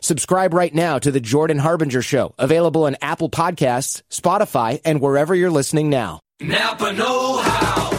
[0.00, 5.34] Subscribe right now to The Jordan Harbinger Show, available on Apple Podcasts, Spotify, and wherever
[5.34, 6.20] you're listening now.
[6.40, 7.90] Napa Know How.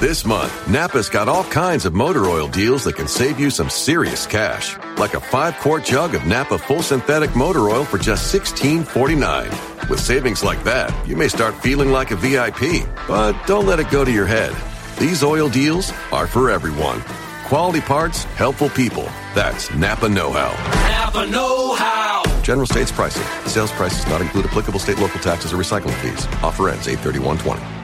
[0.00, 3.68] This month, Napa's got all kinds of motor oil deals that can save you some
[3.68, 4.78] serious cash.
[4.96, 9.90] Like a five quart jug of Napa full synthetic motor oil for just $16.49.
[9.90, 12.88] With savings like that, you may start feeling like a VIP.
[13.06, 14.56] But don't let it go to your head.
[14.98, 17.02] These oil deals are for everyone.
[17.50, 19.02] Quality parts, helpful people.
[19.34, 20.52] That's Napa Know How.
[20.88, 22.22] Napa Know How.
[22.42, 23.24] General states pricing.
[23.48, 26.26] Sales prices not include applicable state local taxes or recycling fees.
[26.44, 27.79] Offer ends 83120.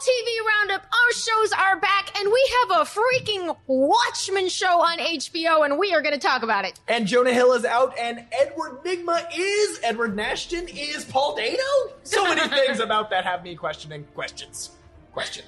[0.00, 5.64] TV Roundup, our shows are back, and we have a freaking Watchmen show on HBO,
[5.64, 6.80] and we are going to talk about it.
[6.88, 11.58] And Jonah Hill is out, and Edward Nygma is Edward Nashton is Paul Dano.
[12.02, 14.70] So many things about that have me questioning questions.
[15.12, 15.44] Question.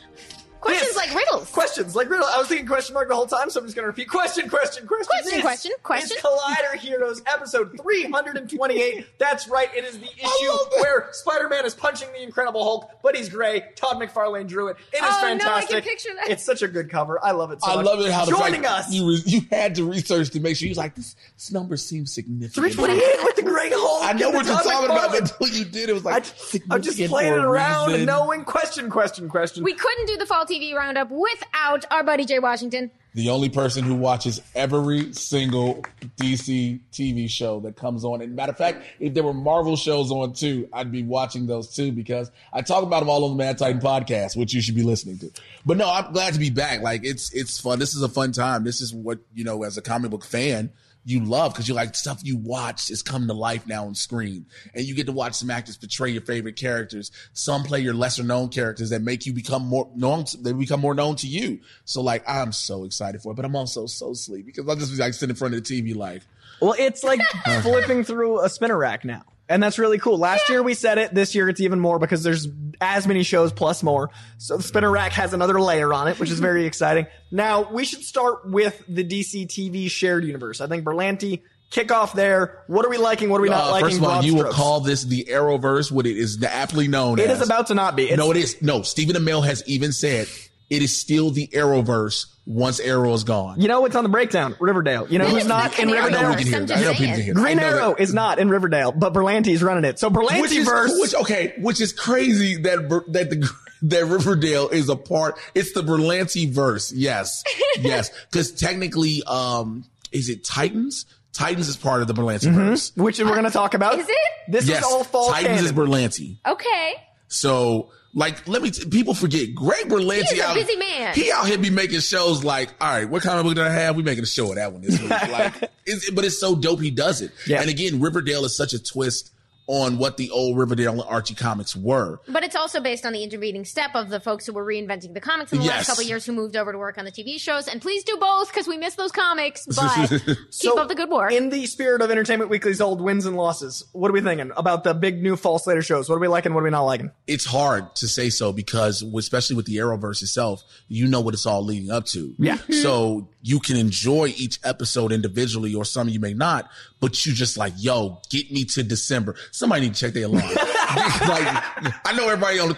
[0.60, 1.50] Questions This- like riddles.
[1.50, 2.26] Questions like riddle.
[2.26, 4.48] I was thinking question mark the whole time, so I'm just going to repeat question,
[4.48, 5.06] question, question.
[5.06, 6.16] Question, This question, question.
[6.16, 9.06] is Collider Heroes episode 328.
[9.18, 9.68] That's right.
[9.74, 13.64] It is the issue where Spider-Man is punching the Incredible Hulk, but he's gray.
[13.76, 14.76] Todd McFarlane drew it.
[14.92, 15.84] It is Oh, no, I can fantastic.
[15.84, 16.30] picture that.
[16.30, 17.22] It's such a good cover.
[17.24, 17.84] I love it so I much.
[17.86, 18.92] love it how the joining fact us.
[18.92, 21.14] You re- you had to research to make sure you was like this.
[21.36, 22.54] This number seems significant.
[22.74, 24.04] 328 with the gray Hulk.
[24.04, 25.20] I know and the what you're Todd talking about, McFarlane.
[25.20, 26.24] but until you did, it was like
[26.70, 28.00] I'm just playing it around reason.
[28.02, 29.62] and knowing question, question, question.
[29.64, 32.90] We couldn't do the Fall TV Roundup without our buddy Jay Washington.
[33.14, 35.82] the only person who watches every single
[36.18, 38.20] DC TV show that comes on.
[38.20, 41.74] And matter of fact, if there were Marvel shows on too, I'd be watching those
[41.74, 44.74] too because I talk about them all on the Mad Titan podcast, which you should
[44.74, 45.30] be listening to.
[45.64, 46.82] But no, I'm glad to be back.
[46.82, 47.78] Like it's it's fun.
[47.78, 48.64] This is a fun time.
[48.64, 50.70] This is what you know as a comic book fan.
[51.08, 54.46] You love because you're like stuff you watch is coming to life now on screen,
[54.74, 57.12] and you get to watch some actors portray your favorite characters.
[57.32, 60.24] Some play your lesser known characters that make you become more known.
[60.40, 61.60] They become more known to you.
[61.84, 64.90] So like I'm so excited for it, but I'm also so sleepy because I'll just
[64.90, 66.22] be like sitting in front of the TV like
[66.60, 67.20] Well, it's like
[67.62, 69.22] flipping through a spinner rack now.
[69.48, 70.18] And that's really cool.
[70.18, 71.14] Last year we said it.
[71.14, 72.48] This year it's even more because there's
[72.80, 74.10] as many shows plus more.
[74.38, 77.06] So the spinner rack has another layer on it, which is very exciting.
[77.30, 80.60] Now we should start with the DC TV shared universe.
[80.60, 82.64] I think Berlanti kick off there.
[82.66, 83.28] What are we liking?
[83.30, 83.86] What are we not Uh, liking?
[83.88, 87.18] first of all, Broad you will call this the Arrowverse, what it is aptly known
[87.20, 87.40] It as.
[87.40, 88.04] is about to not be.
[88.08, 88.60] It's, no, it is.
[88.62, 90.28] No, Stephen Amell has even said
[90.70, 93.60] it is still the Arrowverse once Arrow is gone.
[93.60, 94.56] You know what's on the breakdown?
[94.60, 95.06] Riverdale.
[95.08, 96.02] You know who's not in Arrowverse.
[96.02, 96.30] I know Riverdale?
[96.30, 96.70] we can hear I'm it.
[96.70, 97.34] I know people can hear it.
[97.34, 98.00] Green Arrow that.
[98.00, 99.98] is not in Riverdale, but Berlanti's running it.
[99.98, 101.00] So which is Berlantiverse.
[101.00, 103.50] which okay, which is crazy that that the
[103.82, 105.38] that Riverdale is a part.
[105.54, 106.92] It's the Berlanti verse.
[106.92, 107.42] Yes,
[107.80, 111.06] yes, because technically, um, is it Titans?
[111.32, 112.92] Titans is part of the Berlanti verse.
[112.96, 113.98] which we're going to talk about.
[113.98, 114.16] Is it?
[114.48, 115.86] This Yes, is all fall Titans is canon.
[115.86, 116.36] Berlanti.
[116.46, 116.94] Okay.
[117.28, 121.14] So, like, let me, t- people forget, Greg Berlanti He's a out, busy man.
[121.14, 123.68] he out here be making shows like, all right, what kind of book do I
[123.68, 123.94] have?
[123.94, 125.10] We making a show of that one this week.
[125.10, 127.30] like, it's, but it's so dope he does it.
[127.46, 127.60] Yeah.
[127.60, 129.32] And again, Riverdale is such a twist
[129.68, 132.20] on what the old Riverdale and Archie comics were.
[132.28, 135.20] But it's also based on the intervening step of the folks who were reinventing the
[135.20, 137.40] comics in the last couple of years who moved over to work on the TV
[137.40, 137.66] shows.
[137.66, 139.66] And please do both because we miss those comics.
[139.76, 141.32] But keep So, up the good work.
[141.32, 144.84] In the spirit of Entertainment Weekly's old wins and losses, what are we thinking about
[144.84, 146.08] the big new fall Slater shows?
[146.08, 146.54] What are we liking?
[146.54, 147.10] What are we not liking?
[147.26, 151.46] It's hard to say so because, especially with the Arrowverse itself, you know what it's
[151.46, 152.34] all leading up to.
[152.38, 152.58] Yeah.
[152.70, 157.56] So you can enjoy each episode individually, or some you may not, but you just
[157.56, 159.36] like, yo, get me to December.
[159.52, 160.42] Somebody need to check their alarm.
[161.28, 161.64] like,
[162.04, 162.70] I know everybody on,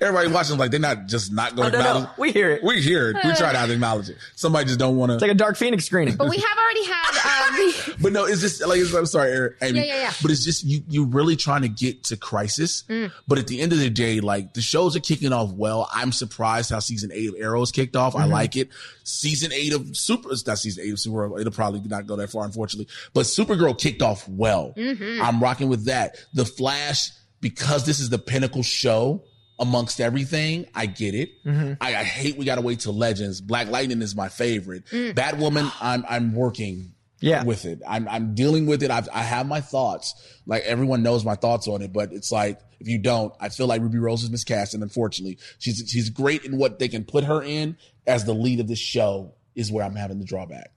[0.00, 1.90] everybody watching, like, they're not just not going to no, no.
[1.90, 2.18] acknowledge.
[2.18, 2.64] We hear it.
[2.64, 3.16] We hear it.
[3.22, 4.16] We try not to acknowledge it.
[4.34, 5.14] Somebody just don't want to.
[5.14, 6.16] It's like a Dark Phoenix screening.
[6.16, 9.30] But we have already had uh, the, But no, it's just like, it's, I'm sorry,
[9.30, 9.78] Eric, Amy.
[9.78, 10.12] Yeah, yeah, yeah.
[10.22, 12.82] But it's just, you, you're really trying to get to Crisis.
[12.88, 13.12] Mm.
[13.28, 15.88] But at the end of the day, like, the shows are kicking off well.
[15.92, 18.14] I'm surprised how season eight of Arrows kicked off.
[18.14, 18.22] Mm-hmm.
[18.22, 18.70] I like it.
[19.04, 21.40] Season eight of Super, it's not season eight of Supergirl.
[21.40, 22.92] It'll probably not go that far, unfortunately.
[23.14, 24.72] But Supergirl kicked off well.
[24.76, 25.22] Mm-hmm.
[25.22, 26.16] I'm rocking with that.
[26.34, 27.10] The Flash,
[27.40, 29.24] because this is the pinnacle show
[29.58, 31.30] amongst everything, I get it.
[31.46, 33.40] I, I hate we gotta wait till Legends.
[33.40, 34.84] Black Lightning is my favorite.
[34.86, 37.42] Batwoman, I'm I'm working Yeah.
[37.44, 37.80] with it.
[37.88, 38.90] I'm I'm dealing with it.
[38.90, 40.14] I've, I have my thoughts.
[40.46, 43.66] Like everyone knows my thoughts on it, but it's like if you don't, I feel
[43.66, 47.24] like Ruby Rose is miscast, and unfortunately, she's she's great in what they can put
[47.24, 49.32] her in as the lead of the show.
[49.56, 50.70] Is where I'm having the drawback,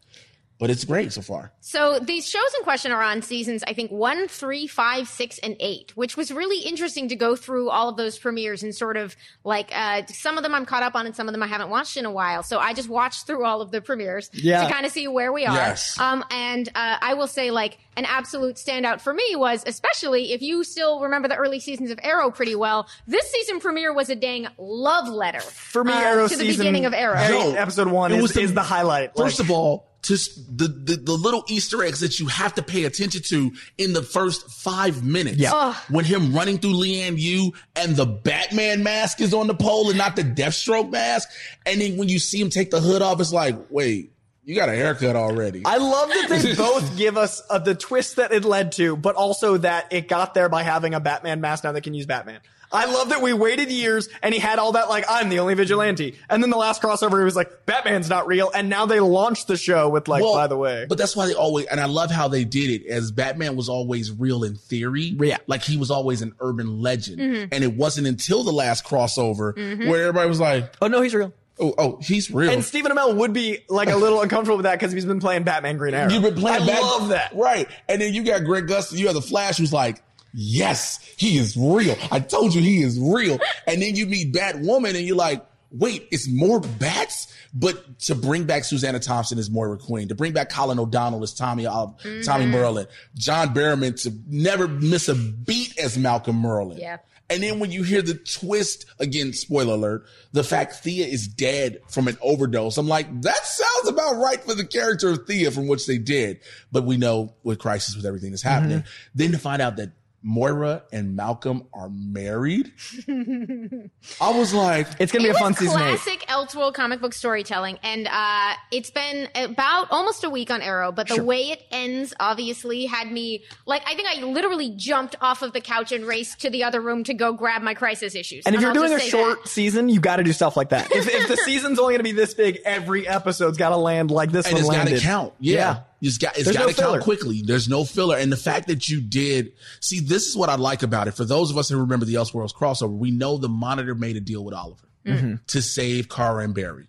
[0.59, 1.51] but it's great so far.
[1.61, 5.55] So these shows in question are on seasons, I think one, three, five, six, and
[5.59, 9.15] eight, which was really interesting to go through all of those premieres and sort of
[9.43, 11.69] like uh, some of them I'm caught up on and some of them I haven't
[11.69, 12.43] watched in a while.
[12.43, 14.65] So I just watched through all of the premieres Yeah.
[14.67, 15.55] to kind of see where we are.
[15.55, 15.97] Yes.
[15.99, 20.41] Um, and uh, I will say like an absolute standout for me was especially if
[20.41, 22.87] you still remember the early seasons of Arrow pretty well.
[23.07, 26.59] This season premiere was a dang love letter For me, uh, Arrow to the season
[26.63, 27.15] beginning of Arrow.
[27.17, 29.15] Arrow Yo, episode one it is, was the- is the highlight.
[29.15, 32.63] First Like, of all, just the, the the little Easter eggs that you have to
[32.63, 35.37] pay attention to in the first five minutes.
[35.37, 35.51] Yeah.
[35.53, 35.75] Ugh.
[35.89, 39.97] When him running through Lian Yu and the Batman mask is on the pole and
[39.97, 41.29] not the Deathstroke mask,
[41.65, 44.13] and then when you see him take the hood off, it's like, wait,
[44.43, 45.63] you got a haircut already.
[45.65, 49.15] I love that they both give us uh, the twist that it led to, but
[49.15, 52.39] also that it got there by having a Batman mask now that can use Batman.
[52.71, 55.53] I love that we waited years and he had all that like I'm the only
[55.53, 58.99] vigilante, and then the last crossover he was like Batman's not real, and now they
[58.99, 60.85] launched the show with like Well, by the way.
[60.87, 63.69] But that's why they always, and I love how they did it as Batman was
[63.69, 65.15] always real in theory.
[65.19, 65.37] Yeah.
[65.47, 67.19] Like he was always an urban legend.
[67.19, 67.53] Mm-hmm.
[67.53, 69.89] And it wasn't until the last crossover mm-hmm.
[69.89, 71.33] where everybody was like, oh no, he's real.
[71.59, 72.51] oh, oh, he's real.
[72.51, 75.43] And Stephen Amell would be like a little uncomfortable with that because he's been playing
[75.43, 76.11] Batman Green Arrow.
[76.11, 77.33] You've been playing I Bat- love that.
[77.35, 77.67] Right.
[77.87, 80.01] And then you got Grant Gustin, you have the Flash who's like,
[80.33, 81.95] yes, he is real.
[82.11, 83.39] I told you he is real.
[83.67, 87.33] and then you meet Batwoman and you're like, wait, it's more bats?
[87.53, 91.33] But to bring back Susanna Thompson as Moira Queen, to bring back Colin O'Donnell as
[91.33, 91.87] Tommy, uh,
[92.23, 96.79] Tommy Merlyn, John Barrowman to never miss a beat as Malcolm Merlyn.
[96.79, 96.97] Yeah.
[97.31, 101.79] And then when you hear the twist, again, spoiler alert, the fact Thea is dead
[101.87, 105.67] from an overdose, I'm like, that sounds about right for the character of Thea from
[105.67, 106.39] which they did.
[106.71, 108.83] But we know with Crisis, with everything that's happening,
[109.13, 112.71] then to find out that Moira and Malcolm are married,
[113.09, 117.13] I was like, It's gonna be It a fun was season classic Elseworld comic book
[117.13, 120.91] storytelling, and uh, it's been about almost a week on Arrow.
[120.91, 125.41] But the way it ends, obviously, had me like I think I literally jumped off
[125.41, 128.45] of the couch and raced to the other room to go grab my crisis issues.
[128.45, 129.49] And if you're I'll doing a short that.
[129.49, 130.91] season, you got to do stuff like that.
[130.91, 134.11] If, if the season's only going to be this big, every episode's got to land
[134.11, 134.99] like this and one it's got landed.
[134.99, 135.33] to count.
[135.39, 135.81] Yeah.
[136.01, 137.41] It's got, it's got no to count quickly.
[137.43, 138.17] There's no filler.
[138.17, 139.51] And the fact that you did,
[139.81, 141.11] see, this is what I like about it.
[141.11, 144.21] For those of us who remember the Elseworlds crossover, we know the monitor made a
[144.21, 145.35] deal with Oliver Mm-hmm.
[145.47, 146.87] to save Kara and Barry.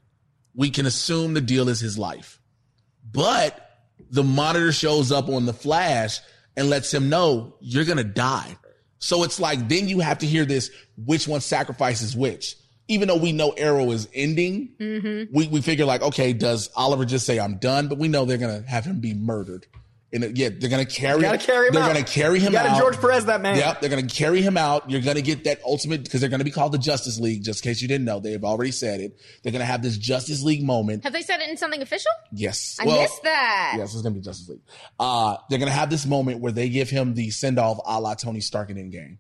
[0.55, 2.41] We can assume the deal is his life.
[3.11, 6.19] But the monitor shows up on the flash
[6.57, 8.57] and lets him know you're going to die.
[8.99, 10.71] So it's like, then you have to hear this,
[11.03, 12.57] which one sacrifices which.
[12.91, 14.75] Even though we know Arrow is ending,
[15.33, 17.89] we, we figure like, okay, does Oliver just say I'm done?
[17.89, 19.67] But we know they're going to have him be murdered.
[20.13, 21.93] And it- yeah, they're going to carry, You gotta carry him they're out.
[21.93, 22.81] going to carry him You gotta out.
[22.81, 23.57] George Perez that man.
[23.57, 24.91] Yep, they're going to carry him out.
[24.91, 27.45] You're going to get that ultimate because they're going to be called the Justice League.
[27.45, 29.17] Just in case you didn't know, they've already said it.
[29.45, 31.05] They're going to have this Justice League moment.
[31.05, 32.11] have they said it in something official?
[32.33, 33.75] Yes, I missed that.
[33.79, 34.63] Yes, it's going to be Justice League.
[34.99, 38.01] Uh, they're going to have this moment where they give him the send off a
[38.01, 39.19] la Tony Stark in Endgame.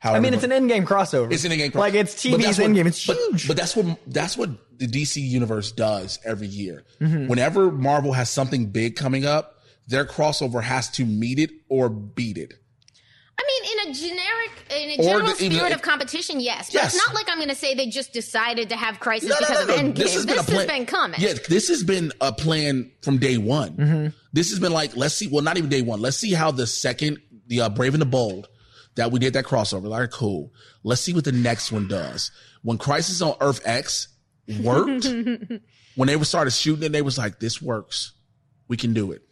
[0.00, 1.30] How I mean, it's an Endgame crossover.
[1.32, 1.70] it's an Endgame.
[1.72, 1.74] Crossover.
[1.76, 2.86] Like it's But that's TV's what- Endgame.
[2.86, 3.46] It's but, huge.
[3.48, 6.84] But that's what that's what the DC universe does every year.
[7.00, 7.28] Mm-hmm.
[7.28, 12.38] Whenever Marvel has something big coming up, their crossover has to meet it or beat
[12.38, 12.54] it.
[13.38, 16.68] I mean, in a generic, in a general the- even- spirit of competition, yes.
[16.68, 16.94] But Yes.
[16.94, 19.40] it's not like I'm going to say they just decided to have Crisis No, no,
[19.40, 19.80] because no, of.
[19.80, 19.96] Endgame.
[19.96, 20.86] This has been a plan.
[20.86, 21.20] coming.
[21.20, 23.72] Yeah, this has been a plan from day one.
[23.76, 24.06] Mm-hmm.
[24.32, 25.26] This has been like, let's see.
[25.26, 26.00] Well, not even day one.
[26.00, 28.48] Let's see how the second, the uh, Brave and the Bold,
[29.00, 29.84] that we did that crossover.
[29.84, 30.52] Like, cool.
[30.84, 32.30] Let's see what the next one does.
[32.62, 34.08] When Crisis on Earth X
[34.62, 35.06] worked,
[35.96, 38.12] when they started shooting it, they was like, this works.
[38.68, 39.22] We can do it.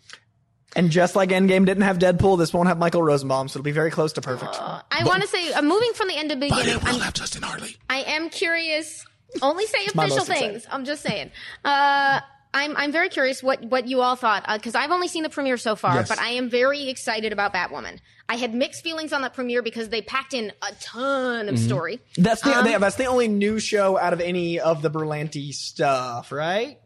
[0.74, 3.70] and just like Endgame didn't have Deadpool, this won't have Michael Rosenbaum, so it'll be
[3.72, 4.56] very close to perfect.
[4.58, 7.00] I want to say, uh, moving from the end to But beginning, it will I'm
[7.00, 7.76] have Justin Hartley.
[7.90, 9.04] I am curious.
[9.42, 10.50] Only say official most exciting.
[10.52, 10.66] things.
[10.70, 11.30] I'm just saying.
[11.64, 12.20] Uh,
[12.54, 15.56] I'm I'm very curious what what you all thought because I've only seen the premiere
[15.58, 16.08] so far, Yes.
[16.08, 17.98] but I am very excited about Batwoman.
[18.28, 21.54] I had mixed feelings on that premiere because they packed in a ton Mm-hmm.
[21.54, 22.00] of story.
[22.16, 26.32] That's the Um, that's the only new show out of any of the Berlanti stuff,
[26.32, 26.78] right?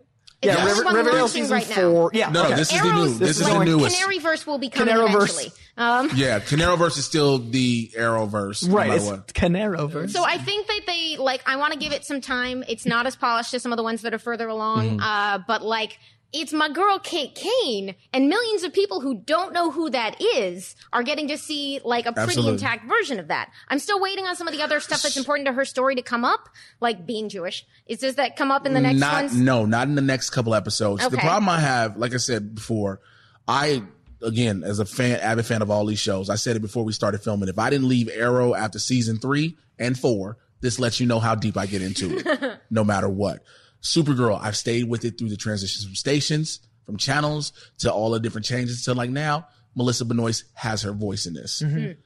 [0.43, 1.75] It's Yeah, the River, one Riverdale season right now.
[1.93, 2.11] four.
[2.13, 2.55] Yeah, No, okay.
[2.57, 2.91] this is the new.
[2.91, 4.01] Arrow's This is is the newest.
[4.03, 5.15] Canaryverse will be coming Canaryverse.
[5.15, 5.53] eventually.
[5.77, 8.67] Um, Yeah, Canaryverse is still the Arrowverse.
[8.67, 8.89] no right.
[8.89, 9.27] matter It's what.
[9.29, 10.11] Canaroverse.
[10.11, 11.43] So I think that they like.
[11.47, 12.65] I want to give it some time.
[12.69, 14.99] It's not as polished as some of the ones that are further along.
[14.99, 15.01] Mm-hmm.
[15.01, 15.99] Uh, but like,
[16.33, 20.75] it's my girl Kate Kane, and millions of people who don't know who that is
[20.93, 22.53] are getting to see like a pretty Absolutely.
[22.55, 23.51] intact version of that.
[23.69, 26.03] I'm still waiting on some of the other stuff that's important to her story to
[26.03, 26.49] come up,
[26.81, 27.67] like being Jewish.
[27.87, 29.37] Is does that come up in the next not ones?
[29.37, 31.07] no, not in the next couple episodes.
[31.07, 33.01] The problem I have, like I said before,
[33.47, 33.83] I
[34.23, 36.93] again as a fan, avid fan of all these shows, I said it before we
[36.93, 37.49] started filming.
[37.49, 41.35] If I didn't leave Arrow after season three and four, this lets you know how
[41.35, 43.43] deep I get into it, no matter what.
[43.83, 48.21] Supergirl, I've stayed with it through the transitions from stations, from channels to all the
[48.21, 49.49] different changes to like now.
[49.75, 51.63] Melissa Benoist has her voice in this.
[51.63, 52.01] Mm-hmm.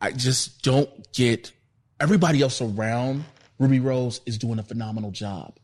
[0.00, 1.52] I just don't get
[2.00, 3.24] everybody else around
[3.58, 5.56] Ruby Rose is doing a phenomenal job.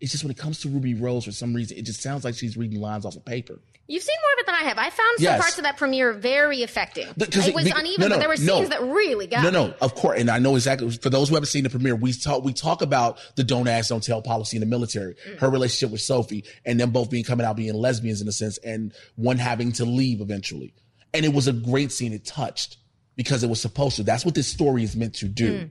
[0.00, 2.34] It's just when it comes to Ruby Rose, for some reason, it just sounds like
[2.34, 3.60] she's reading lines off of paper.
[3.88, 4.78] You've seen more of it than I have.
[4.78, 5.40] I found some Yes.
[5.40, 7.06] parts of that premiere very affecting.
[7.16, 8.56] It it- was uneven, no, no, but there were no.
[8.56, 9.68] scenes that really got No, me.
[9.68, 10.90] no, of course, and I know exactly.
[10.90, 13.88] For those who haven't seen the premiere, we talk we talk about the don't ask,
[13.90, 15.14] don't tell policy in the military.
[15.28, 15.38] Mm.
[15.38, 18.58] Her relationship with Sophie, and them both being coming out being lesbians in a sense,
[18.58, 20.74] and one having to leave eventually.
[21.14, 22.12] And it was a great scene.
[22.12, 22.78] It touched
[23.14, 24.02] because it was supposed to.
[24.02, 25.52] That's what this story is meant to do.
[25.60, 25.70] Mm.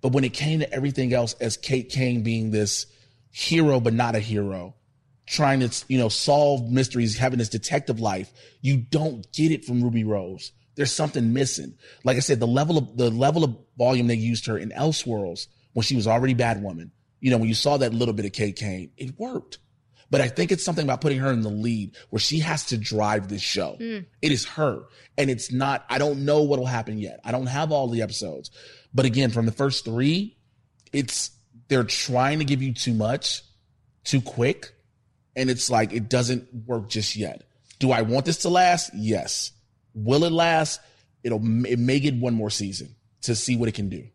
[0.00, 2.86] But when it came to everything else, as Kate Kane being this
[3.30, 4.74] hero but not a hero,
[5.26, 9.82] trying to you know solve mysteries, having this detective life, you don't get it from
[9.82, 10.52] Ruby Rose.
[10.74, 11.74] There's something missing.
[12.04, 15.46] Like I said, the level of the level of volume they used her in Elseworlds
[15.72, 16.90] when she was already Batwoman.
[17.20, 19.58] You know, when you saw that little bit of Kate Kane, it worked.
[20.12, 22.76] But I think it's something about putting her in the lead where she has to
[22.76, 23.76] drive this show.
[23.78, 24.00] Hmm.
[24.20, 24.82] It is her.
[25.16, 27.20] And it's not, I don't know what'll happen yet.
[27.24, 28.50] I don't have all the episodes.
[28.92, 30.36] But again, from the first three,
[30.92, 31.30] it's,
[31.68, 33.42] they're trying to give you too much
[34.04, 34.74] too quick.
[35.34, 37.44] And it's like, it doesn't work just yet.
[37.78, 38.90] Do I want this to last?
[38.94, 39.52] Yes.
[39.94, 40.80] Will it last?
[41.24, 44.08] It'll, it may get one more season to see what it can do.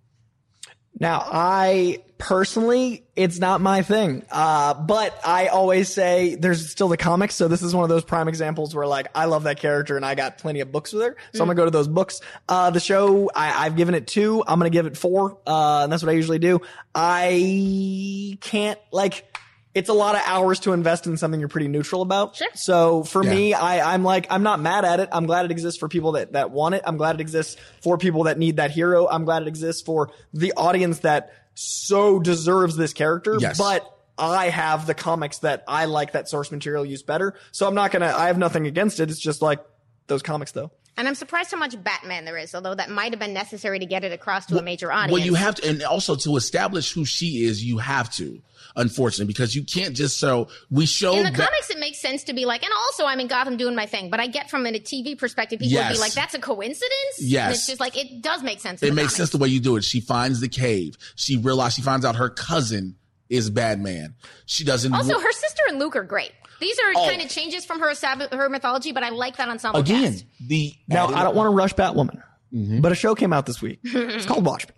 [1.00, 4.26] Now, I personally, it's not my thing.
[4.32, 7.36] Uh, but I always say there's still the comics.
[7.36, 10.04] So this is one of those prime examples where like, I love that character and
[10.04, 11.16] I got plenty of books with her.
[11.34, 12.22] So I'm gonna go to those books.
[12.50, 14.44] Uh, the show, I, I've given it two.
[14.48, 15.38] I'm gonna give it four.
[15.46, 16.62] Uh, and that's what I usually do.
[16.96, 19.37] I can't like,
[19.78, 22.36] it's a lot of hours to invest in something you're pretty neutral about.
[22.36, 22.48] Sure.
[22.56, 23.34] So for Yeah.
[23.34, 25.10] me, I, I'm like, I'm not mad at it.
[25.12, 26.82] I'm glad it exists for people that, that want it.
[26.86, 29.08] I'm glad it exists for people that need that hero.
[29.08, 33.38] I'm glad it exists for the audience that so deserves this character.
[33.40, 33.58] Yes.
[33.58, 37.36] But I have the comics that I like that source material used better.
[37.52, 39.10] So I'm not gonna, I have nothing against it.
[39.12, 39.60] It's just like
[40.08, 40.72] those comics though.
[40.98, 43.86] And I'm surprised how much Batman there is, although that might have been necessary to
[43.86, 45.12] get it across to a major audience.
[45.12, 48.42] Well, you have to, and also to establish who she is, you have to,
[48.76, 52.24] unfortunately, because you can't just so we show in the that- comics, it makes sense
[52.24, 54.10] to be like, and also I'm in Gotham doing my thing.
[54.10, 57.46] But I get from a TV perspective, people would be like, "That's a coincidence." Yes.
[57.46, 58.82] and it's just like it does make sense.
[58.82, 59.16] it makes comics.
[59.16, 59.84] sense the way you do it.
[59.84, 60.98] She finds the cave.
[61.16, 62.96] She realizes she finds out her cousin
[63.30, 64.16] is Batman.
[64.46, 64.94] She doesn't.
[64.94, 66.32] Also, her sister and Luke are great.
[66.60, 67.08] These are Oh.
[67.08, 67.94] kind of changes from her
[68.32, 70.26] her mythology, but I like that ensemble again cast.
[70.48, 72.22] the Now, I don't want to rush Batwoman,
[72.54, 72.82] Mm-hmm.
[72.82, 73.80] but a show came out this week.
[73.84, 74.74] It's called Watchmen.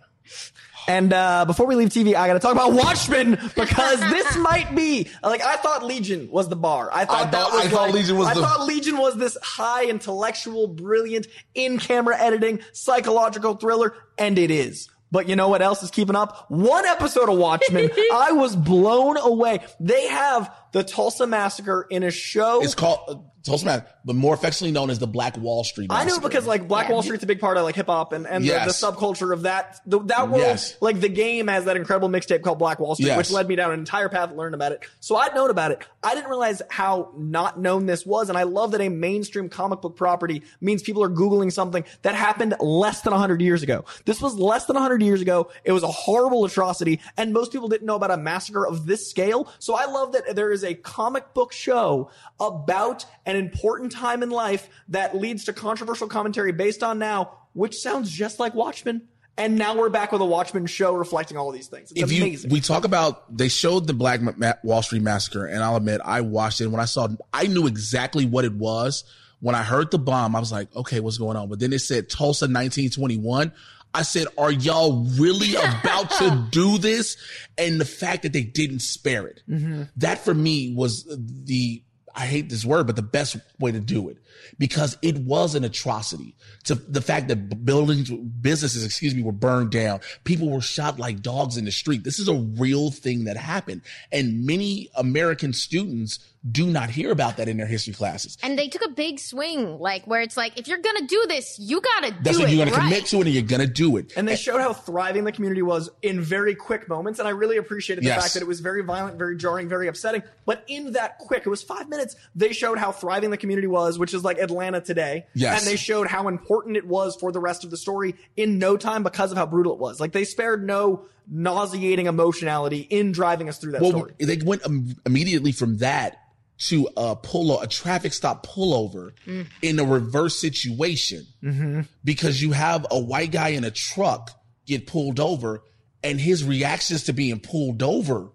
[0.88, 4.74] And uh, before we leave TV, I got to talk about Watchmen because this might
[4.74, 6.90] be like I thought Legion was the bar.
[6.92, 9.16] I thought I that thought- was I thought Legion was I the- thought Legion was
[9.16, 14.88] this high intellectual, brilliant, in-camera editing, psychological thriller, and it is.
[15.10, 16.50] But you know what else is keeping up?
[16.50, 19.60] One episode of Watchmen, I was blown away.
[19.80, 22.62] They have the Tulsa Massacre in a show.
[22.62, 23.14] It's called uh,
[23.44, 25.88] Tulsa Massacre, but more affectionately known as the Black Wall Street.
[25.90, 28.26] I knew because like Black Wall Street's a big part of like hip hop and,
[28.26, 28.80] and Yes.
[28.80, 29.80] the, the subculture of that.
[29.86, 30.76] The, that world, Yes.
[30.80, 33.18] like the game has that incredible mixtape called Black Wall Street, Yes.
[33.18, 34.84] which led me down an entire path to learn about it.
[35.00, 35.82] So I'd known about it.
[36.02, 38.28] I didn't realize how not known this was.
[38.28, 42.14] And I love that a mainstream comic book property means people are Googling something that
[42.14, 43.84] happened less than 100 years ago.
[44.06, 45.50] This was less than 100 years ago.
[45.64, 49.08] It was a horrible atrocity and most people didn't know about a massacre of this
[49.08, 49.50] scale.
[49.58, 54.30] So I love that there is a comic book show about an important time in
[54.30, 59.08] life that leads to controversial commentary based on now, which sounds just like Watchmen.
[59.36, 61.92] And now we're back with a Watchmen show reflecting all of these things.
[61.92, 62.50] It's if you amazing.
[62.50, 66.20] we talk about they showed the Black Ma- Wall Street Massacre, and I'll admit I
[66.20, 66.66] watched it.
[66.66, 69.04] When I saw, I knew exactly what it was.
[69.40, 71.48] When I heard the bomb, I was like, okay, what's going on?
[71.48, 73.52] But then it said Tulsa 1921.
[73.92, 77.16] I said, are y'all really about to do this?
[77.58, 79.42] And the fact that they didn't spare it.
[79.48, 79.84] Mm-hmm.
[79.96, 81.82] That for me was the,
[82.14, 84.18] I hate this word, but the best way to do it
[84.58, 89.70] because it was an atrocity to the fact that buildings, businesses, excuse me, were burned
[89.70, 90.00] down.
[90.24, 92.04] People were shot like dogs in the street.
[92.04, 93.82] This is a real thing that happened.
[94.12, 96.18] And many American students
[96.50, 98.38] do not hear about that in their history classes.
[98.42, 101.58] And they took a big swing, like where it's like, if you're gonna do this,
[101.58, 102.88] you gotta That's do what it you're going to right.
[102.88, 104.14] commit to it and you're going to do it.
[104.16, 107.18] And they showed how thriving the community was in very quick moments.
[107.18, 108.22] And I really appreciated the Yes.
[108.22, 110.22] fact that it was very violent, very jarring, very upsetting.
[110.46, 113.98] But in that quick, it was five minutes, they showed how thriving the community was,
[113.98, 115.26] which is like Atlanta today.
[115.34, 115.60] Yes.
[115.60, 118.76] And they showed how important it was for the rest of the story in no
[118.78, 120.00] time because of how brutal it was.
[120.00, 124.14] Like they spared no nauseating emotionality in driving us through that Well, story.
[124.18, 126.18] they went um, immediately from that
[126.60, 129.46] to a pull a traffic stop pullover mm.
[129.62, 131.80] in a reverse situation mm-hmm.
[132.04, 134.30] because you have a white guy in a truck
[134.66, 135.62] get pulled over
[136.02, 138.30] and his reactions to being pulled over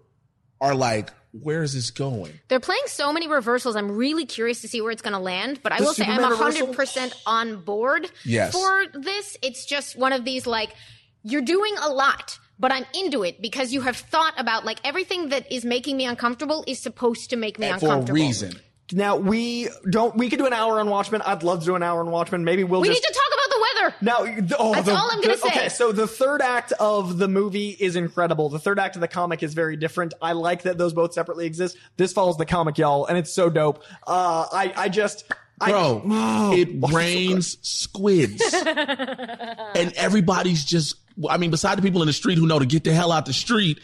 [0.60, 2.32] are like, where is this going?
[2.48, 3.76] They're playing so many reversals.
[3.76, 5.60] I'm really curious to see where it's going to land.
[5.62, 8.52] But I The will say I'm Superman 100% on board Yes.
[8.52, 9.36] for this.
[9.42, 10.70] It's just one of these like,
[11.22, 15.28] you're doing a lot, but I'm into it because you have thought about like everything
[15.30, 18.14] that is making me uncomfortable is supposed to make me And for a uncomfortable.
[18.20, 18.52] reason.
[18.92, 21.20] Now we don't, we could do an hour on Watchmen.
[21.22, 22.44] I'd love to do an hour on Watchmen.
[22.44, 22.88] Maybe we'll just.
[22.88, 23.02] We just.
[23.02, 23.94] need to talk about the weather.
[24.40, 25.48] Now, the- oh, That's the- all I'm gonna say.
[25.48, 28.48] Okay, so the third act of the movie is incredible.
[28.48, 30.14] The third act of the comic is very different.
[30.22, 31.76] I like that those both separately exist.
[31.96, 33.82] This follows the comic, y'all, and it's so dope.
[34.06, 35.24] Uh, I, I just,
[35.60, 38.54] I, Bro, Oh, it why is so rains squids.
[38.64, 40.94] and everybody's just,
[41.28, 43.26] I mean, beside the people in the street who know to get the hell out
[43.26, 43.78] the street,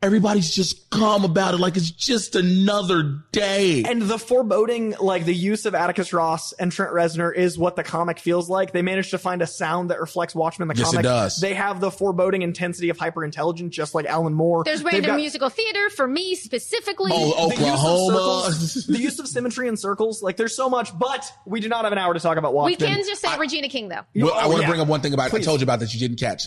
[0.00, 3.82] everybody's just calm about it like it's just another day.
[3.82, 7.82] And the foreboding, like the use of Atticus Ross and Trent Reznor is what the
[7.82, 8.72] comic feels like.
[8.72, 11.02] They managed to find a sound that reflects Watchmen the Yes, it comic.
[11.02, 11.40] does.
[11.40, 14.62] They have the foreboding intensity of hyperintelligence, just like Alan Moore.
[14.64, 17.10] There's They've random got- musical theater for me specifically.
[17.12, 18.52] Oh, the use of Oklahoma.
[18.52, 20.22] circles- the use of symmetry and circles.
[20.22, 22.76] Like there's so much, but we do not have an hour to talk about watchmen
[22.80, 24.02] we can just say Regina King though.
[24.14, 24.68] Well, I Oh, want to yeah.
[24.68, 25.40] bring up one thing about Please.
[25.42, 26.44] I told you about that you didn't catch.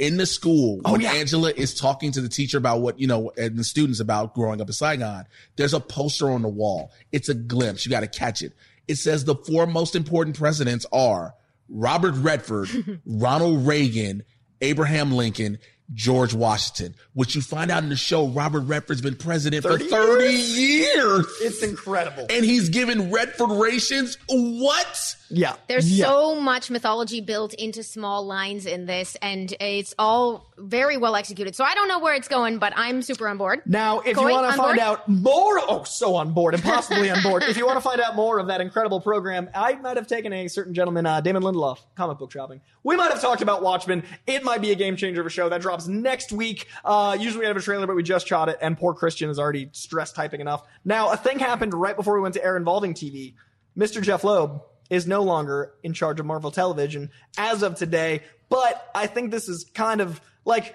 [0.00, 1.12] In the school, oh, when Oh, yeah.
[1.12, 4.60] Angela is talking to the teacher about what, you know, and the students about growing
[4.62, 5.26] up in Saigon,
[5.56, 6.90] there's a poster on the wall.
[7.12, 7.84] It's a glimpse.
[7.84, 8.54] You got to catch it.
[8.88, 11.34] It says the four most important presidents are
[11.68, 14.22] Robert Redford, Ronald Reagan,
[14.62, 15.58] Abraham Lincoln,
[15.92, 16.94] George Washington.
[17.12, 21.26] Which you find out in the show, Robert Redford's been president 30 for 30 years.
[21.42, 22.26] It's incredible.
[22.30, 24.16] and he's given Redford rations.
[24.28, 25.16] What?
[25.30, 25.54] Yeah.
[25.68, 26.06] There's yeah.
[26.06, 31.54] so much mythology built into small lines in this, and it's all very well executed.
[31.54, 33.62] So I don't know where it's going, but I'm super on board.
[33.64, 34.78] Now, if Coy, you want to find board?
[34.78, 37.44] out more, oh, so on board, impossibly on board.
[37.44, 40.32] If you want to find out more of that incredible program, I might have taken
[40.32, 42.60] a certain gentleman, uh, Damon Lindelof, comic book shopping.
[42.82, 44.02] We might have talked about Watchmen.
[44.26, 46.66] It might be a game changer of a show that drops next week.
[46.84, 49.38] Uh, usually we have a trailer, but we just shot it, and poor Christian is
[49.38, 50.66] already stress typing enough.
[50.84, 53.34] Now, a thing happened right before we went to air involving TV.
[53.78, 54.02] Mr.
[54.02, 59.06] Jeph Loeb is no longer in charge of Marvel Television as of today, but I
[59.06, 60.74] think this is kind of like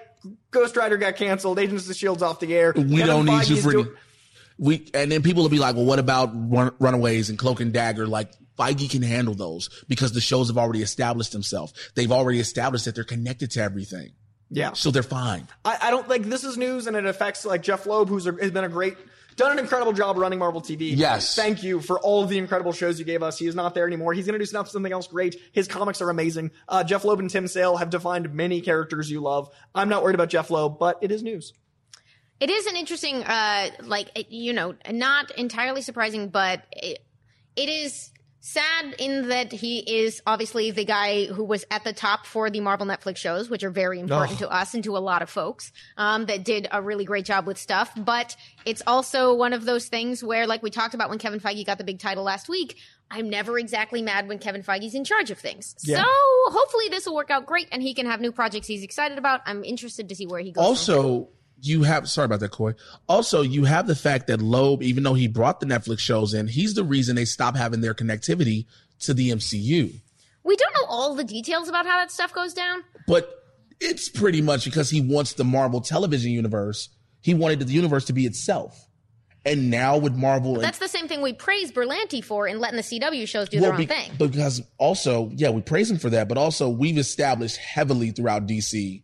[0.50, 2.72] Ghost Rider got canceled, Agents of the Shield's off the air.
[2.74, 3.88] We Kevin don't need you for doing-
[4.58, 4.90] we.
[4.94, 8.06] And then people will be like, "Well, what about run, Runaways and Cloak and Dagger?"
[8.06, 11.74] Like Feige can handle those because the shows have already established themselves.
[11.94, 14.12] They've already established that they're connected to everything,
[14.50, 14.72] Yeah.
[14.72, 15.46] so they're fine.
[15.62, 18.32] I, I don't think this is news and it affects like Jeph Loeb, who's a,
[18.40, 18.96] has been a great,
[19.36, 20.96] done an incredible job running Marvel TV.
[20.96, 21.36] Yes.
[21.36, 23.38] Thank you for all of the incredible shows you gave us.
[23.38, 24.12] He is not there anymore.
[24.14, 25.36] He's going to do something else great.
[25.52, 26.50] His comics are amazing.
[26.68, 29.50] Uh, Jeph Loeb and Tim Sale have defined many characters you love.
[29.74, 31.52] I'm not worried about Jeph Loeb, but it is news.
[32.40, 36.98] It is an interesting, uh, like you know, not entirely surprising, but it,
[37.56, 42.26] it is sad in that he is obviously the guy who was at the top
[42.26, 45.22] for the Marvel Netflix shows, which are very important to us and to a lot
[45.22, 47.90] of folks um, that did a really great job with stuff.
[47.96, 51.66] But it's also one of those things where, like we talked about when Kevin Feige
[51.66, 52.76] got the big title last week.
[53.10, 55.76] I'm never exactly mad when Kevin Feige's in charge of things.
[55.84, 55.98] Yeah.
[55.98, 56.04] So
[56.46, 59.42] hopefully this will work out great and he can have new projects he's excited about.
[59.46, 60.64] I'm interested to see where he goes.
[60.64, 61.28] Also,
[61.60, 62.74] you have sorry about that, Coy.
[63.08, 66.48] Also, you have the fact that Loeb, even though he brought the Netflix shows in,
[66.48, 68.66] he's the reason they stopped having their connectivity
[69.00, 70.00] to the MCU.
[70.44, 72.84] We don't know all the details about how that stuff goes down.
[73.06, 73.32] But
[73.80, 76.88] it's pretty much because he wants the Marvel television universe.
[77.20, 78.86] He wanted the universe to be itself.
[79.44, 82.76] And now with Marvel, and, That's the same thing we praise Berlanti for in letting
[82.76, 84.10] the CW shows do their own be- thing.
[84.18, 89.02] because also, yeah, we praise him for that, but also we've established heavily throughout DC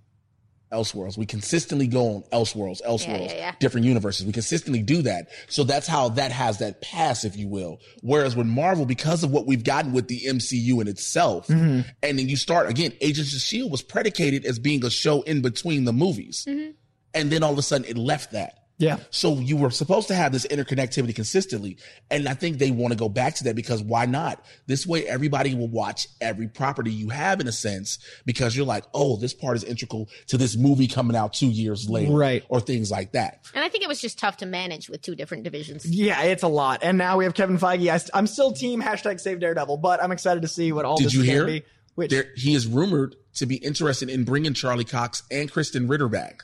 [0.73, 1.17] Elseworlds.
[1.19, 3.55] We consistently go on Elseworlds, Elseworlds, yeah, yeah.
[3.61, 4.27] different universes.
[4.27, 5.29] We consistently do that.
[5.49, 7.79] So that's how that has that pass, if you will.
[8.01, 11.89] Whereas with Marvel, because of what we've gotten with the MCU in itself, Mm-hmm.
[12.03, 13.71] and then you start again, Agents of S.H.I.E.L.D.
[13.71, 16.45] was predicated as being a show in between the movies.
[16.49, 16.73] Mm-hmm.
[17.15, 18.62] And then all of a sudden it left that.
[18.83, 18.99] Yeah.
[19.11, 21.79] So you were supposed to have this interconnectivity consistently.
[22.11, 24.45] And I think they want to go back to that because why not?
[24.67, 28.83] This way everybody will watch every property you have in a sense because you're like,
[28.93, 32.13] oh, this part is integral to this movie coming out two years later.
[32.13, 32.45] Right.
[32.49, 33.47] Or things like that.
[33.55, 35.87] And I think it was just tough to manage with two different divisions.
[35.87, 36.81] Yeah, it's a lot.
[36.83, 37.89] And now we have Kevin Feige.
[37.89, 40.97] I st- I'm still team hashtag save Daredevil, but I'm excited to see what all
[40.97, 41.47] Did this you is hear?
[41.47, 41.63] be.
[41.95, 46.09] Which There, he is rumored to be interested in bringing Charlie Cox and Krysten Ritter
[46.09, 46.43] back.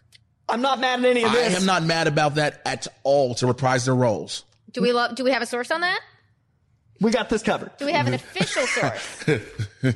[0.48, 1.54] I'm not mad at any of this.
[1.54, 4.44] I am not mad about that at all to reprise their roles.
[4.72, 5.14] Do we love?
[5.14, 6.00] Do we have a source on that?
[7.00, 7.70] We got this covered.
[7.78, 9.24] Do we have an official source?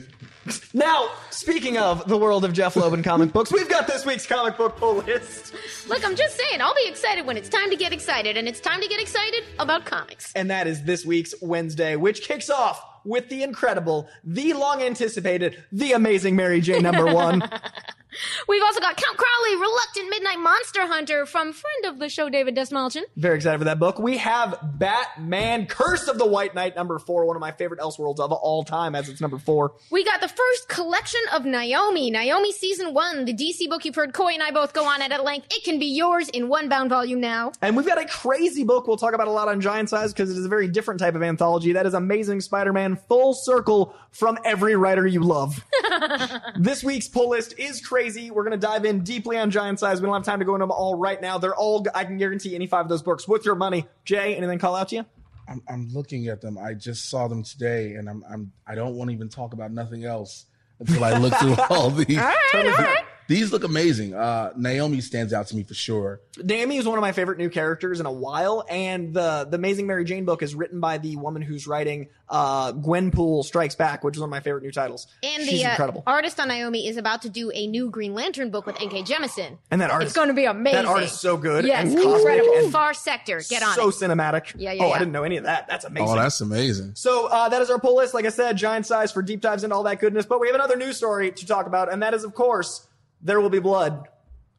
[0.74, 4.26] Now, speaking of the world of Jeph Loeb and comic books, we've got this week's
[4.26, 5.54] comic book pull list.
[5.88, 8.58] Look, I'm just saying, I'll be excited when it's time to get excited, and it's
[8.58, 10.32] time to get excited about comics.
[10.34, 15.62] And that is this week's Wednesday, which kicks off with the incredible, the long anticipated,
[15.70, 17.42] the amazing Mary Jane number one.
[18.48, 22.56] We've also got Count Crowley, Reluctant Midnight Monster Hunter from friend of the show, David
[22.56, 23.02] Dastmalchian.
[23.16, 23.98] Very excited for that book.
[23.98, 28.20] We have Batman Curse of the White Knight number four, one of my favorite Elseworlds
[28.20, 29.72] of all time, as it's number four.
[29.90, 34.12] We got the first collection of Naomi, Naomi season one, the DC book you've heard
[34.12, 35.46] Coy and I both go on at at length.
[35.50, 37.52] It can be yours in one bound volume now.
[37.62, 40.30] And we've got a crazy book we'll talk about a lot on Giant Size because
[40.30, 41.72] it is a very different type of anthology.
[41.72, 45.64] That is Amazing Spider-Man Full Circle from every writer you love.
[46.58, 48.01] this week's pull list is crazy.
[48.02, 50.00] We're going to dive in deeply on Giant Size.
[50.00, 51.38] We don't have time to go into them all right now.
[51.38, 53.86] They're all, I can guarantee any five of those books with your money.
[54.04, 55.06] Jay, anything call out to you?
[55.48, 56.58] I'm, I'm looking at them.
[56.58, 59.70] I just saw them today, and I'm, I'm I don't want to even talk about
[59.70, 60.46] nothing else
[60.78, 62.18] until I look through all these.
[62.18, 63.04] All right, all right.
[63.32, 64.12] These look amazing.
[64.14, 66.20] Uh, Naomi stands out to me for sure.
[66.42, 69.86] Naomi is one of my favorite new characters in a while, and the the Amazing
[69.86, 74.16] Mary Jane book is written by the woman who's writing uh, Gwenpool Strikes Back, which
[74.16, 75.06] is one of my favorite new titles.
[75.22, 76.02] And She's the uh, incredible.
[76.06, 79.02] artist on Naomi is about to do a new Green Lantern book with N.K.
[79.04, 79.56] Jemisin.
[79.70, 80.82] And that art It's is- going to be amazing.
[80.82, 82.52] that artist is so good Yes, and incredible.
[82.56, 83.40] and Far Sector.
[83.48, 83.92] Get on so it.
[83.94, 84.52] cinematic.
[84.58, 84.92] Yeah, yeah, Oh, yeah.
[84.94, 85.68] I didn't know any of that.
[85.68, 86.08] That's amazing.
[86.10, 86.92] Oh, that's amazing.
[86.96, 88.12] So uh, that is our pull list.
[88.12, 90.26] Like I said, giant size for deep dives into all that goodness.
[90.26, 92.86] But we have another news story to talk about, and that is, of course,
[93.22, 94.08] there will be blood,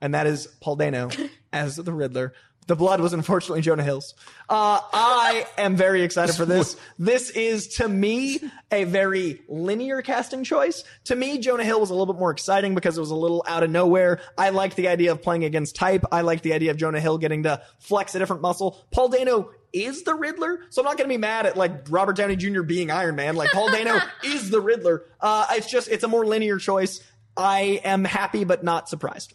[0.02, 1.10] and that is Paul Dano
[1.54, 2.34] as the Riddler.
[2.68, 4.14] The blood was unfortunately Jonah Hill's.
[4.50, 6.78] Uh, I am very excited for this.
[7.00, 8.40] This is to me
[8.72, 10.84] a very linear casting choice.
[11.06, 13.44] To me, Jonah Hill was a little bit more exciting because it was a little
[13.48, 14.22] out of nowhere.
[14.38, 16.06] I like the idea of playing against type.
[16.12, 18.86] I like the idea of Jonah Hill getting to flex a different muscle.
[18.92, 22.16] Paul Dano is the Riddler, so I'm not going to be mad at like Robert
[22.16, 22.62] Downey Jr.
[22.62, 23.36] being Iron Man.
[23.36, 25.04] Like Paul Dano is the Riddler.
[25.20, 27.02] Uh, it's just it's a more linear choice.
[27.36, 29.34] I am happy but not surprised.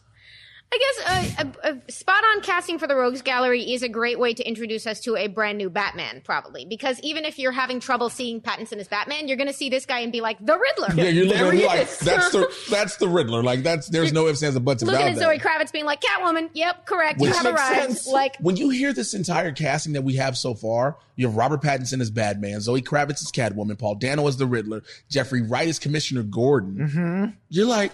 [0.71, 4.19] I guess uh, a, a spot on casting for the Rogues Gallery is a great
[4.19, 6.67] way to introduce us to a brand new Batman, probably.
[6.67, 9.87] Because even if you're having trouble seeing Pattinson as Batman, you're going to see this
[9.87, 10.95] guy and be like, the Riddler.
[10.95, 11.99] Yeah, you're There looking he like is.
[12.01, 13.43] that's the that's the Riddler.
[13.43, 15.17] Like that's there's no ifs ands or buts Looking at.
[15.17, 17.81] Zoe Kravitz being like, Catwoman, yep, correct, Which you have makes arrived.
[17.81, 18.07] sense.
[18.07, 21.63] Like, when you hear this entire casting that we have so far, you have Robert
[21.63, 25.79] Pattinson as Batman, Zoe Kravitz as Catwoman, Paul Dano as the Riddler, Jeffrey Wright as
[25.79, 26.77] Commissioner Gordon.
[26.77, 27.25] Mm-hmm.
[27.49, 27.93] You're like,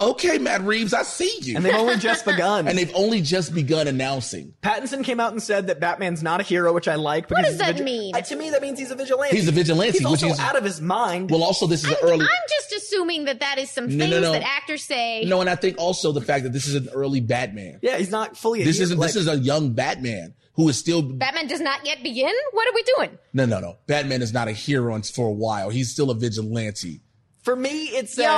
[0.00, 1.56] okay, Matt Reeves, I see you.
[1.56, 2.68] And they've only just begun.
[2.68, 4.54] and they've only just begun announcing.
[4.62, 7.28] Pattinson came out and said that Batman's not a hero, which I like.
[7.28, 8.14] Because does he's a that mean?
[8.14, 9.36] Uh, to me, that means he's a vigilante.
[9.36, 11.30] He's a vigilante, He's which also is- out of his mind.
[11.30, 12.24] Well, also this is an I'm, early.
[12.24, 14.32] I'm just assuming that that is some No, things no, no.
[14.32, 15.24] that actors say.
[15.26, 17.78] no, and I think also the fact that this is an early Batman.
[17.82, 18.62] yeah, he's not fully.
[18.62, 18.84] A This hero.
[18.84, 18.98] isn't.
[18.98, 21.02] like, this is a young Batman who is still.
[21.02, 22.32] Batman does not yet begin?
[22.52, 23.18] What are we doing?
[23.32, 23.76] No, no, no.
[23.86, 25.70] Batman is not a hero for a while.
[25.70, 27.00] He's still a vigilante.
[27.44, 27.84] For me.
[27.88, 28.30] It says Yo.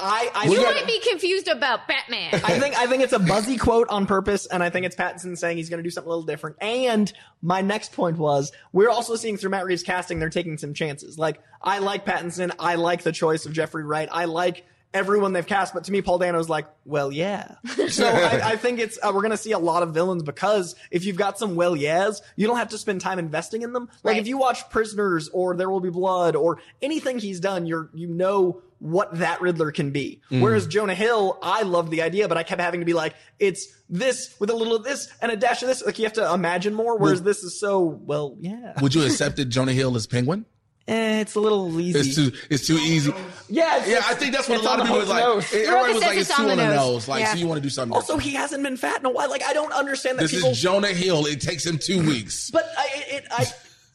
[0.00, 0.30] I.
[0.34, 2.30] I You got- might be confused about Batman.
[2.32, 5.36] I think I think it's a buzzy quote on purpose, and I think it's Pattinson
[5.38, 6.56] saying he's going to do something a little different.
[6.60, 10.74] And my next point was we're also seeing through Matt Reeves' casting they're taking some
[10.74, 11.18] chances.
[11.18, 15.46] Like I like Pattinson, I like the choice of Jeffrey Wright, I like everyone they've
[15.46, 17.54] cast, but to me, Paul Dano's like, well, yeah.
[17.90, 20.76] So I, I think it's uh, we're going to see a lot of villains because
[20.92, 23.88] if you've got some well, yes, you don't have to spend time investing in them.
[24.04, 24.20] Like Right.
[24.20, 28.06] if you watch Prisoners or There Will Be Blood or anything he's done, you're you
[28.06, 30.22] know what that Riddler can be.
[30.30, 33.66] Whereas Jonah Hill, I loved the idea, but I kept having to be like, it's
[33.90, 35.84] this with a little of this and a dash of this.
[35.84, 36.96] Like you have to imagine more.
[36.96, 38.80] Whereas this is so well, yeah.
[38.80, 40.46] Would you accept it, Jonah Hill as Penguin?
[40.90, 41.98] Eh, it's a little easy.
[42.00, 42.32] It's too.
[42.50, 43.12] It's too easy.
[43.48, 45.22] yeah, it's- Yeah, I think that's what a lot of people hook's is like.
[45.24, 45.54] nose.
[45.54, 46.76] Everybody was like, it's it's too on on the the nose.
[46.76, 47.08] nose.
[47.08, 47.32] Like, Yeah.
[47.32, 47.94] so you want to do something.
[47.94, 48.22] Also, different.
[48.30, 49.30] he hasn't been fat in a while.
[49.30, 50.50] Like I don't understand that this people.
[50.50, 51.26] is Jonah Hill.
[51.26, 52.50] It takes him two weeks.
[52.50, 53.46] but I, it, it, I,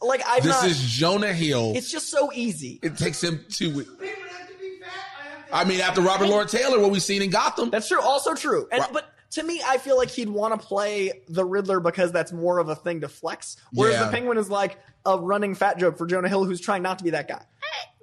[0.05, 0.65] like I'm This not.
[0.69, 1.73] is Jonah Hill.
[1.75, 2.79] it's just so easy.
[2.81, 3.89] It takes him two weeks.
[3.89, 5.45] Penguin has to be fat.
[5.51, 7.71] I mean, after Robin Lord Taylor, what we've seen in Gotham.
[7.71, 7.99] That's true.
[8.01, 8.67] Also true.
[8.71, 8.93] And, Right.
[8.93, 12.59] but to me, I feel like he'd want to play the Riddler because that's more
[12.59, 13.57] of a thing to flex.
[13.73, 14.05] Whereas Yeah.
[14.05, 17.03] the Penguin is like a running fat joke for Jonah Hill, who's trying not to
[17.03, 17.43] be that guy.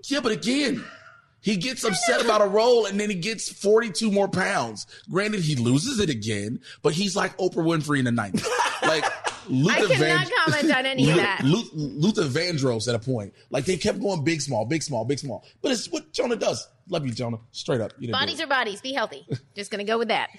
[0.04, 0.84] Yeah, but again,
[1.40, 4.86] he gets upset about a role and then he gets 42 more pounds.
[5.10, 8.46] Granted, he loses it again, but he's like Oprah Winfrey in the 90s.
[8.82, 9.04] Like,
[9.48, 11.40] Luther I cannot comment on any of that.
[11.42, 13.34] Luther Vandross at a point.
[13.50, 15.44] Like, they kept going big, small, big, small, big, small.
[15.60, 16.68] But it's what Jonah does.
[16.88, 17.38] Love you, Jonah.
[17.50, 17.92] Straight up.
[17.98, 18.80] You Bodies are bodies.
[18.80, 19.26] Be healthy.
[19.54, 20.30] Just gonna go with that.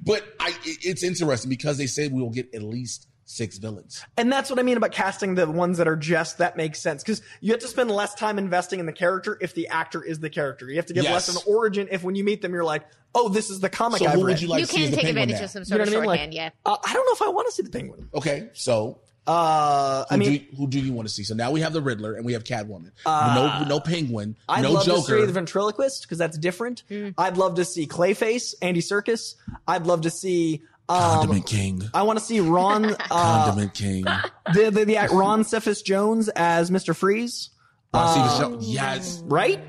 [0.00, 4.04] But I, it's interesting because they said we will get at least six villains.
[4.16, 7.02] And that's what I mean about casting the ones that are just that makes sense
[7.02, 10.20] because you have to spend less time investing in the character if the actor is
[10.20, 10.68] the character.
[10.68, 11.12] You have to give Yes.
[11.12, 12.84] less of an origin if when you meet them you're like,
[13.14, 14.32] oh, this is the comic So I've who read.
[14.34, 15.44] would you like you to see as can the take advantage now?
[15.44, 16.06] of some You sort know of what I mean?
[16.08, 16.34] shorthand.
[16.34, 16.50] Like, yeah.
[16.72, 18.08] uh, I don't know if I want to see the penguin.
[18.14, 21.22] Okay, so Uh, I who, mean, do you, who do you want to see?
[21.22, 22.90] So now we have the Riddler and we have Catwoman.
[23.06, 26.82] no, no Penguin, I'd no love to see the ventriloquist because that's different.
[27.16, 29.36] I'd love to see Clayface, Andy Serkis.
[29.66, 30.62] I'd love to see.
[30.88, 31.82] Um, Condiment King.
[31.94, 34.04] I want to see Ron, uh, Condiment King.
[34.52, 36.94] the, the, the act Ron Cephas Jones as Mr.
[36.94, 37.50] Freeze,
[37.94, 38.68] Ron Stevens Jones.
[38.68, 39.22] Yes.
[39.24, 39.60] right?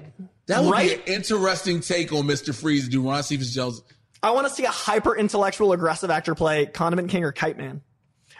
[0.47, 1.05] That would Right?
[1.05, 2.53] be an interesting take on Mr.
[2.53, 2.87] Freeze.
[2.89, 3.81] Do Ron Stevens Jones.
[4.21, 7.81] I want to see a hyper intellectual, aggressive actor play Condiment King or Kite Man.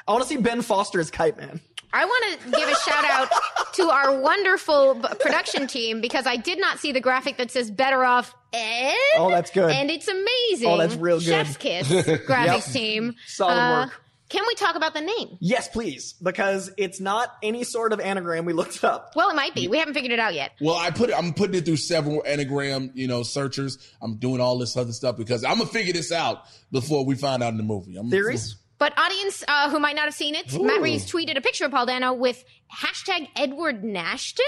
[0.08, 1.62] I want to see Ben Foster as Kite Man.
[1.96, 3.30] I want to give a shout out
[3.74, 7.72] to our wonderful b- production team because I did not see the graphic that says
[7.72, 9.72] "Better Off Ed." Oh, that's good.
[9.72, 10.70] and it's amazing.
[10.70, 11.26] Oh, that's real good.
[11.28, 11.88] Chef's kiss
[12.28, 13.16] graphics team.
[13.28, 14.02] Solid Uh, work.
[14.28, 15.38] Can we talk about the name?
[15.40, 18.46] Yes, please, because it's not any sort of anagram.
[18.46, 19.12] We looked up.
[19.16, 19.68] Well, it might be.
[19.68, 20.52] We haven't figured it out yet.
[20.60, 23.78] Well, I put it, I'm putting it through several anagram, you know, searchers.
[24.02, 27.44] I'm doing all this other stuff because I'm gonna figure this out before we find
[27.44, 27.98] out in the movie.
[27.98, 28.56] I'm, Theories?
[28.78, 31.72] But audience uh, who might not have seen it, Matt Reeves tweeted a picture of
[31.72, 32.44] Paul Dano with
[32.82, 34.46] hashtag Edward Nashton,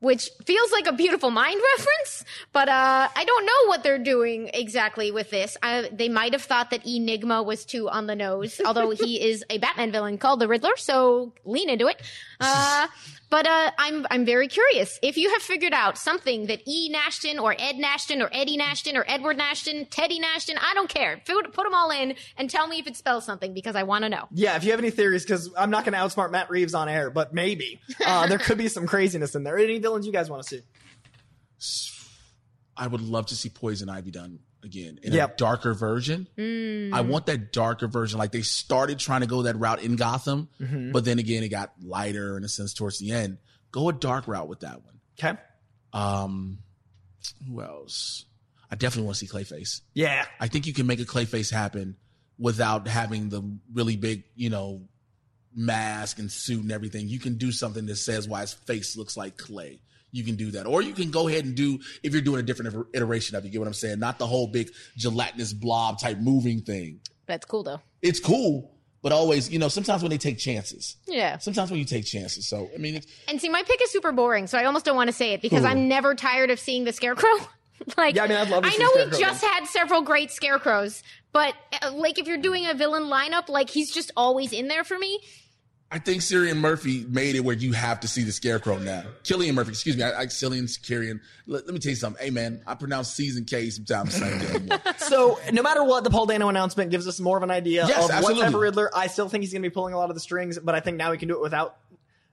[0.00, 2.24] which feels like a beautiful mind reference.
[2.52, 5.56] But uh, I don't know what they're doing exactly with this.
[5.62, 9.44] I, they might have thought that Enigma was too on the nose, although he is
[9.48, 12.02] a Batman villain called the Riddler, so lean into it.
[12.40, 12.88] Uh,
[13.32, 17.38] but uh, I'm I'm very curious if you have figured out something that E Nashton
[17.38, 21.22] or Ed Nashton or Eddie Nashton or Edward Nashton, Teddy Nashton, I don't care.
[21.24, 24.04] Put, put them all in and tell me if it spells something because I want
[24.04, 24.28] to know.
[24.32, 26.90] Yeah, if you have any theories, because I'm not going to outsmart Matt Reeves on
[26.90, 29.56] air, but maybe uh, there could be some craziness in there.
[29.56, 30.62] Any villains you guys want to
[31.58, 31.88] see?
[32.76, 35.34] I would love to see Poison Ivy done again in Yep.
[35.34, 36.26] a darker version.
[36.92, 38.18] I want that darker version.
[38.18, 40.48] Like they started trying to go that route in Gotham,
[40.92, 43.38] but then again, it got lighter in a sense towards the end.
[43.70, 45.00] Go a dark route with that one.
[45.18, 45.38] Okay.
[45.92, 46.58] Um,
[47.46, 48.24] who else?
[48.70, 49.80] I definitely want to see Clayface.
[49.94, 50.24] Yeah.
[50.40, 51.96] I think you can make a Clayface happen
[52.38, 54.82] without having the really big, you know,
[55.54, 57.08] mask and suit and everything.
[57.08, 59.82] You can do something that says why his face looks like clay.
[60.12, 60.66] You can do that.
[60.66, 63.46] Or you can go ahead and do, if you're doing a different iteration of it,
[63.48, 63.98] you get what I'm saying?
[63.98, 67.00] Not the whole big gelatinous blob type moving thing.
[67.26, 67.80] That's cool though.
[68.02, 71.38] It's cool, but always, you know, sometimes when they take chances, Yeah.
[71.38, 72.46] sometimes when you take chances.
[72.46, 74.96] So, I mean, it's, And see, my pick is super boring, so I almost don't
[74.96, 77.30] want to say it because I'm never tired of seeing the scarecrow.
[77.96, 80.30] like, Yeah, I mean, I'd love to I see know we just had several great
[80.30, 84.68] scarecrows, but uh, like if you're doing a villain lineup, like he's just always in
[84.68, 85.20] there for me.
[85.94, 89.04] I think Syrian Murphy made it where you have to see the scarecrow now.
[89.24, 90.02] Killian Murphy, excuse me.
[90.02, 91.20] I, I Cillian Syrian.
[91.46, 92.24] Let, let me tell you something.
[92.24, 94.92] Hey man, I pronounce season K sometimes the same damn way.
[94.96, 98.08] So no matter what, the Paul Dano announcement gives us more of an idea Yes,
[98.10, 98.90] of what type of Riddler.
[98.96, 100.80] I still think he's going to be pulling a lot of the strings, but I
[100.80, 101.76] think now he can do it without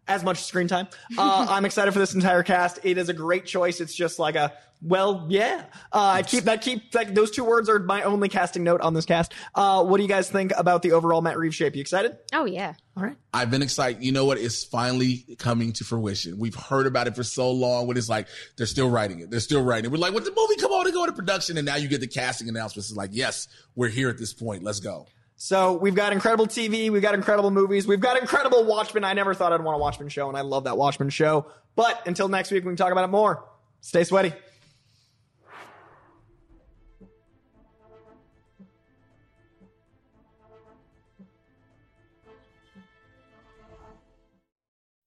[0.09, 0.87] as much screen time.
[1.17, 2.79] Uh, I'm excited for this entire cast.
[2.83, 3.79] It is a great choice.
[3.79, 5.65] It's just like a well, yeah.
[5.91, 8.93] Uh, I keep that keep like those two words are my only casting note on
[8.93, 9.33] this cast.
[9.53, 11.75] Uh, what do you guys think about the overall Matt Reeves shape?
[11.75, 12.17] You excited?
[12.33, 12.73] Oh yeah.
[12.95, 13.17] All right.
[13.33, 14.03] I've been excited.
[14.03, 14.37] You know what?
[14.37, 16.39] It's finally coming to fruition.
[16.39, 17.87] We've heard about it for so long.
[17.87, 19.91] When it's like they're still writing it, they're still writing it.
[19.91, 21.99] We're like, when the movie come on to go into production, and now you get
[21.99, 22.89] the casting announcements.
[22.89, 24.63] It's like, yes, we're here at this point.
[24.63, 25.07] Let's go.
[25.41, 29.05] So we've got incredible TV, we've got incredible movies, we've got incredible Watchmen.
[29.05, 31.45] I never thought I'd want a Watchmen show, and I love that Watchmen show.
[31.77, 33.45] But until next week, we can talk about it more.
[33.79, 34.33] Stay sweaty.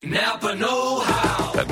[0.03, 1.42] Napa Know How.